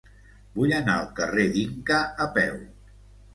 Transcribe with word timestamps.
Vull 0.59 0.71
anar 0.77 0.95
al 1.01 1.05
carrer 1.19 1.43
d'Inca 1.57 2.01
a 2.27 2.29
peu. 2.39 2.59